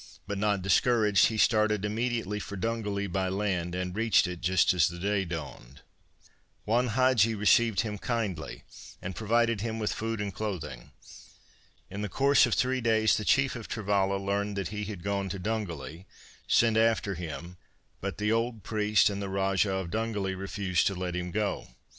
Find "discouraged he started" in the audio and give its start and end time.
0.63-1.85